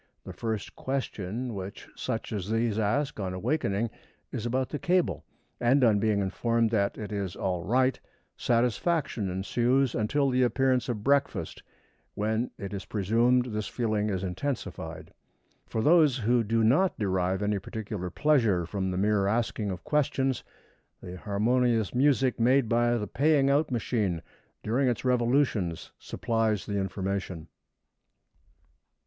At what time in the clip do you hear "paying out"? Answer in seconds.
23.05-23.69